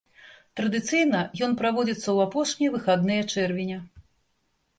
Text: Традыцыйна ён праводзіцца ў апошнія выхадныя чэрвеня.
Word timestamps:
Традыцыйна 0.59 1.19
ён 1.47 1.53
праводзіцца 1.59 2.03
ў 2.15 2.19
апошнія 2.27 2.73
выхадныя 2.77 3.21
чэрвеня. 3.33 3.79